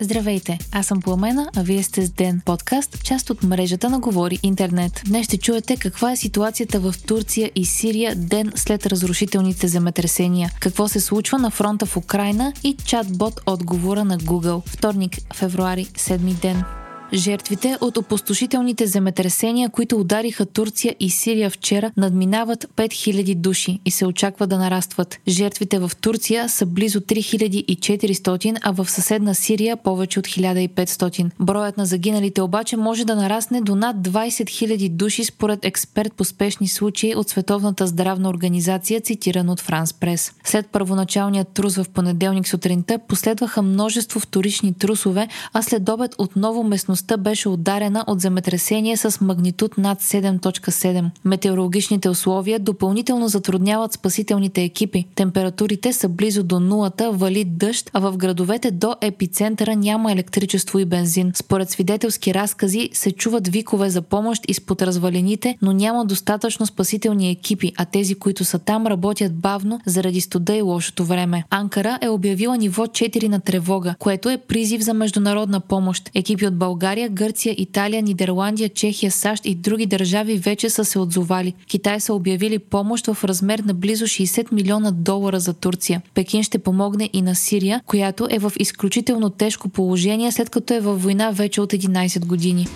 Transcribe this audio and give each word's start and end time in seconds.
Здравейте, 0.00 0.58
аз 0.72 0.86
съм 0.86 1.00
Пламена, 1.00 1.50
а 1.56 1.62
вие 1.62 1.82
сте 1.82 2.06
с 2.06 2.10
Ден, 2.10 2.40
подкаст, 2.44 3.04
част 3.04 3.30
от 3.30 3.42
мрежата 3.42 3.90
на 3.90 3.98
Говори 3.98 4.38
Интернет. 4.42 5.02
Днес 5.06 5.26
ще 5.26 5.38
чуете 5.38 5.76
каква 5.76 6.12
е 6.12 6.16
ситуацията 6.16 6.80
в 6.80 6.94
Турция 7.06 7.50
и 7.54 7.64
Сирия 7.64 8.14
ден 8.16 8.52
след 8.54 8.86
разрушителните 8.86 9.68
земетресения, 9.68 10.50
какво 10.60 10.88
се 10.88 11.00
случва 11.00 11.38
на 11.38 11.50
фронта 11.50 11.86
в 11.86 11.96
Украина 11.96 12.52
и 12.64 12.76
чат-бот 12.76 13.40
отговора 13.46 14.04
на 14.04 14.18
Google. 14.18 14.62
Вторник, 14.66 15.18
февруари, 15.34 15.86
седми 15.96 16.34
ден. 16.34 16.64
Жертвите 17.12 17.76
от 17.80 17.96
опустошителните 17.96 18.86
земетресения, 18.86 19.70
които 19.70 19.96
удариха 19.96 20.46
Турция 20.46 20.96
и 21.00 21.10
Сирия 21.10 21.50
вчера, 21.50 21.90
надминават 21.96 22.66
5000 22.76 23.34
души 23.34 23.80
и 23.84 23.90
се 23.90 24.06
очаква 24.06 24.46
да 24.46 24.58
нарастват. 24.58 25.18
Жертвите 25.28 25.78
в 25.78 25.90
Турция 26.00 26.48
са 26.48 26.66
близо 26.66 27.00
3400, 27.00 28.58
а 28.62 28.72
в 28.72 28.90
съседна 28.90 29.34
Сирия 29.34 29.76
повече 29.76 30.18
от 30.18 30.26
1500. 30.26 31.30
Броят 31.40 31.76
на 31.76 31.86
загиналите 31.86 32.42
обаче 32.42 32.76
може 32.76 33.04
да 33.04 33.16
нарасне 33.16 33.60
до 33.60 33.74
над 33.74 33.96
20 33.96 34.44
000 34.44 34.88
души 34.88 35.24
според 35.24 35.64
експерт 35.64 36.12
по 36.12 36.24
спешни 36.24 36.68
случаи 36.68 37.14
от 37.14 37.28
Световната 37.28 37.86
здравна 37.86 38.28
организация, 38.28 39.00
цитиран 39.00 39.50
от 39.50 39.60
Франс 39.60 39.92
Прес. 39.92 40.32
След 40.44 40.66
първоначалният 40.66 41.48
трус 41.48 41.76
в 41.76 41.84
понеделник 41.94 42.48
сутринта 42.48 42.98
последваха 43.08 43.62
множество 43.62 44.20
вторични 44.20 44.74
трусове, 44.74 45.28
а 45.52 45.62
след 45.62 45.88
обед 45.88 46.14
отново 46.18 46.64
местно 46.64 46.95
местността 46.96 47.16
беше 47.16 47.48
ударена 47.48 48.04
от 48.06 48.20
земетресение 48.20 48.96
с 48.96 49.20
магнитуд 49.20 49.78
над 49.78 50.02
7.7. 50.02 51.04
Метеорологичните 51.24 52.08
условия 52.08 52.58
допълнително 52.58 53.28
затрудняват 53.28 53.92
спасителните 53.92 54.62
екипи. 54.62 55.04
Температурите 55.14 55.92
са 55.92 56.08
близо 56.08 56.42
до 56.42 56.60
нулата, 56.60 57.10
вали 57.12 57.44
дъжд, 57.44 57.90
а 57.92 58.00
в 58.00 58.16
градовете 58.16 58.70
до 58.70 58.94
епицентъра 59.00 59.76
няма 59.76 60.12
електричество 60.12 60.78
и 60.78 60.84
бензин. 60.84 61.32
Според 61.34 61.70
свидетелски 61.70 62.34
разкази 62.34 62.90
се 62.92 63.12
чуват 63.12 63.48
викове 63.48 63.90
за 63.90 64.02
помощ 64.02 64.42
изпод 64.48 64.82
развалините, 64.82 65.58
но 65.62 65.72
няма 65.72 66.04
достатъчно 66.04 66.66
спасителни 66.66 67.30
екипи, 67.30 67.72
а 67.76 67.84
тези, 67.84 68.14
които 68.14 68.44
са 68.44 68.58
там, 68.58 68.86
работят 68.86 69.34
бавно 69.34 69.80
заради 69.86 70.20
студа 70.20 70.56
и 70.56 70.62
лошото 70.62 71.04
време. 71.04 71.44
Анкара 71.50 71.98
е 72.02 72.08
обявила 72.08 72.56
ниво 72.56 72.86
4 72.86 73.28
на 73.28 73.40
тревога, 73.40 73.94
което 73.98 74.30
е 74.30 74.36
призив 74.36 74.80
за 74.80 74.94
международна 74.94 75.60
помощ. 75.60 76.10
Екипи 76.14 76.46
от 76.46 76.58
България 76.58 76.85
България, 76.86 77.08
Гърция, 77.08 77.54
Италия, 77.58 78.02
Нидерландия, 78.02 78.68
Чехия, 78.68 79.10
САЩ 79.10 79.46
и 79.46 79.54
други 79.54 79.86
държави 79.86 80.38
вече 80.38 80.70
са 80.70 80.84
се 80.84 80.98
отзовали. 80.98 81.54
Китай 81.66 82.00
са 82.00 82.14
обявили 82.14 82.58
помощ 82.58 83.06
в 83.06 83.24
размер 83.24 83.58
на 83.58 83.74
близо 83.74 84.04
60 84.04 84.52
милиона 84.52 84.90
долара 84.90 85.40
за 85.40 85.54
Турция. 85.54 86.02
Пекин 86.14 86.42
ще 86.42 86.58
помогне 86.58 87.10
и 87.12 87.22
на 87.22 87.34
Сирия, 87.34 87.80
която 87.86 88.28
е 88.30 88.38
в 88.38 88.52
изключително 88.58 89.30
тежко 89.30 89.68
положение, 89.68 90.32
след 90.32 90.50
като 90.50 90.74
е 90.74 90.80
във 90.80 91.02
война 91.02 91.30
вече 91.30 91.60
от 91.60 91.72
11 91.72 92.26
години. 92.26 92.66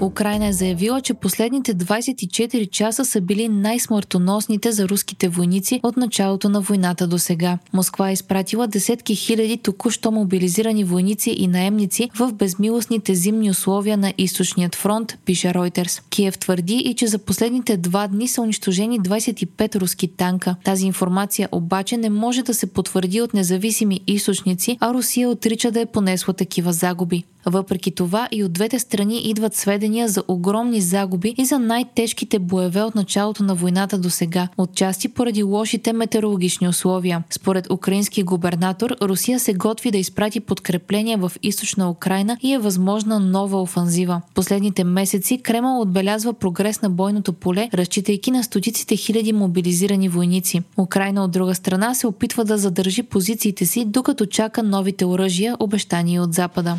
Украина 0.00 0.46
е 0.46 0.52
заявила, 0.52 1.00
че 1.00 1.14
последните 1.14 1.74
24 1.74 2.70
часа 2.70 3.04
са 3.04 3.20
били 3.20 3.48
най-смъртоносните 3.48 4.72
за 4.72 4.88
руските 4.88 5.28
войници 5.28 5.80
от 5.82 5.96
началото 5.96 6.48
на 6.48 6.60
войната 6.60 7.06
до 7.06 7.18
сега. 7.18 7.58
Москва 7.72 8.10
е 8.10 8.12
изпратила 8.12 8.66
десетки 8.66 9.14
хиляди 9.14 9.56
току-що 9.56 10.10
мобилизирани 10.10 10.84
войници 10.84 11.34
и 11.38 11.46
наемници 11.46 12.10
в 12.14 12.32
безмилостните 12.32 13.14
зимни 13.14 13.50
условия 13.50 13.96
на 13.96 14.12
източният 14.18 14.74
фронт, 14.74 15.18
пише 15.24 15.48
Reuters. 15.48 16.02
Киев 16.10 16.38
твърди 16.38 16.74
и 16.74 16.94
че 16.94 17.06
за 17.06 17.18
последните 17.18 17.76
два 17.76 18.08
дни 18.08 18.28
са 18.28 18.42
унищожени 18.42 19.00
25 19.00 19.76
руски 19.76 20.08
танка. 20.08 20.56
Тази 20.64 20.86
информация 20.86 21.48
обаче 21.52 21.96
не 21.96 22.10
може 22.10 22.42
да 22.42 22.54
се 22.54 22.66
потвърди 22.66 23.20
от 23.20 23.34
независими 23.34 24.00
източници, 24.06 24.76
а 24.80 24.94
Русия 24.94 25.28
отрича 25.28 25.70
да 25.70 25.80
е 25.80 25.86
понесла 25.86 26.34
такива 26.34 26.72
загуби. 26.72 27.24
Въпреки 27.50 27.90
това 27.90 28.28
и 28.32 28.44
от 28.44 28.52
двете 28.52 28.78
страни 28.78 29.20
идват 29.20 29.54
сведения 29.54 30.08
за 30.08 30.22
огромни 30.28 30.80
загуби 30.80 31.34
и 31.38 31.44
за 31.44 31.58
най-тежките 31.58 32.38
боеве 32.38 32.82
от 32.82 32.94
началото 32.94 33.42
на 33.42 33.54
войната 33.54 33.98
до 33.98 34.10
сега, 34.10 34.48
отчасти 34.58 35.08
поради 35.08 35.42
лошите 35.42 35.92
метеорологични 35.92 36.68
условия. 36.68 37.22
Според 37.30 37.70
украински 37.70 38.22
губернатор, 38.22 38.96
Русия 39.02 39.40
се 39.40 39.54
готви 39.54 39.90
да 39.90 39.98
изпрати 39.98 40.40
подкрепление 40.40 41.16
в 41.16 41.32
източна 41.42 41.90
Украина 41.90 42.36
и 42.42 42.52
е 42.52 42.58
възможна 42.58 43.20
нова 43.20 43.62
офанзива. 43.62 44.20
Последните 44.34 44.84
месеци 44.84 45.38
Кремъл 45.38 45.80
отбелязва 45.80 46.32
прогрес 46.32 46.82
на 46.82 46.90
бойното 46.90 47.32
поле, 47.32 47.68
разчитайки 47.74 48.30
на 48.30 48.44
стотиците 48.44 48.96
хиляди 48.96 49.32
мобилизирани 49.32 50.08
войници. 50.08 50.62
Украина 50.78 51.24
от 51.24 51.30
друга 51.30 51.54
страна 51.54 51.94
се 51.94 52.06
опитва 52.06 52.44
да 52.44 52.58
задържи 52.58 53.02
позициите 53.02 53.66
си, 53.66 53.84
докато 53.84 54.26
чака 54.26 54.62
новите 54.62 55.04
оръжия, 55.04 55.56
обещани 55.60 56.20
от 56.20 56.34
Запада. 56.34 56.78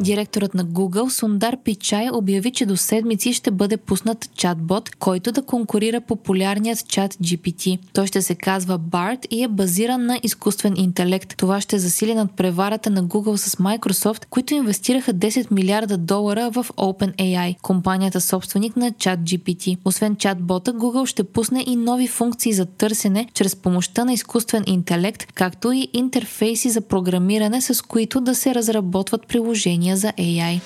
Директорът 0.00 0.54
на 0.54 0.64
Google 0.64 1.08
Сундар 1.08 1.56
Пичай 1.64 2.08
обяви, 2.12 2.50
че 2.50 2.66
до 2.66 2.76
седмици 2.76 3.32
ще 3.32 3.50
бъде 3.50 3.76
пуснат 3.76 4.30
чатбот, 4.34 4.96
който 4.96 5.32
да 5.32 5.42
конкурира 5.42 6.00
популярният 6.00 6.88
чат 6.88 7.14
GPT. 7.14 7.78
Той 7.92 8.06
ще 8.06 8.22
се 8.22 8.34
казва 8.34 8.78
BART 8.78 9.26
и 9.30 9.42
е 9.42 9.48
базиран 9.48 10.06
на 10.06 10.20
изкуствен 10.22 10.74
интелект. 10.76 11.36
Това 11.36 11.60
ще 11.60 11.78
засили 11.78 12.14
над 12.14 12.36
преварата 12.36 12.90
на 12.90 13.04
Google 13.04 13.36
с 13.36 13.56
Microsoft, 13.56 14.26
които 14.30 14.54
инвестираха 14.54 15.14
10 15.14 15.50
милиарда 15.50 15.96
долара 15.96 16.50
в 16.50 16.66
OpenAI, 16.76 17.56
компанията 17.62 18.20
собственик 18.20 18.76
на 18.76 18.92
чат 18.92 19.20
GPT. 19.20 19.76
Освен 19.84 20.16
чатбота, 20.16 20.74
Google 20.74 21.06
ще 21.06 21.24
пусне 21.24 21.64
и 21.66 21.76
нови 21.76 22.08
функции 22.08 22.52
за 22.52 22.66
търсене 22.66 23.26
чрез 23.34 23.56
помощта 23.56 24.04
на 24.04 24.12
изкуствен 24.12 24.64
интелект, 24.66 25.32
както 25.32 25.72
и 25.72 25.88
интерфейси 25.92 26.70
за 26.70 26.80
програмиране, 26.80 27.60
с 27.60 27.82
които 27.82 28.20
да 28.20 28.34
се 28.34 28.54
разработват 28.54 29.26
приложения 29.26 29.85
решения 29.86 29.96
за 29.96 30.12
AI. 30.12 30.60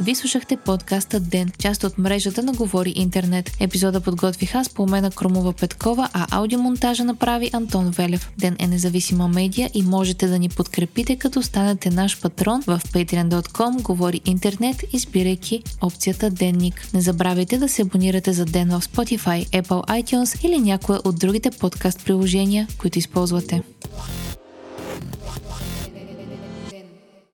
Ви 0.00 0.14
слушахте 0.14 0.56
подкаста 0.56 1.20
Ден, 1.20 1.52
част 1.58 1.84
от 1.84 1.98
мрежата 1.98 2.42
на 2.42 2.52
Говори 2.52 2.92
Интернет. 2.96 3.50
Епизода 3.60 4.00
подготвих 4.00 4.54
аз 4.54 4.68
по 4.68 4.86
мена 4.86 5.10
Кромова 5.10 5.52
Петкова, 5.52 6.08
а 6.12 6.26
аудиомонтажа 6.30 7.04
направи 7.04 7.50
Антон 7.52 7.90
Велев. 7.90 8.32
Ден 8.38 8.56
е 8.58 8.66
независима 8.66 9.28
медия 9.28 9.70
и 9.74 9.82
можете 9.82 10.26
да 10.26 10.38
ни 10.38 10.48
подкрепите, 10.48 11.16
като 11.16 11.42
станете 11.42 11.90
наш 11.90 12.20
патрон 12.20 12.62
в 12.62 12.80
patreon.com 12.92 13.82
Говори 13.82 14.20
Интернет, 14.24 14.84
избирайки 14.92 15.62
опцията 15.80 16.30
Денник. 16.30 16.88
Не 16.94 17.00
забравяйте 17.00 17.58
да 17.58 17.68
се 17.68 17.82
абонирате 17.82 18.32
за 18.32 18.44
Ден 18.44 18.68
в 18.68 18.82
Spotify, 18.82 19.62
Apple 19.62 20.02
iTunes 20.02 20.46
или 20.46 20.58
някое 20.58 20.98
от 21.04 21.18
другите 21.18 21.50
подкаст 21.50 22.04
приложения, 22.04 22.68
които 22.78 22.98
използвате. 22.98 23.62